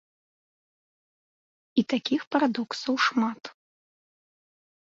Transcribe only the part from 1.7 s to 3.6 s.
І такіх парадоксаў шмат.